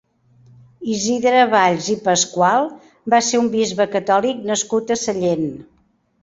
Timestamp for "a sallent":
4.97-5.47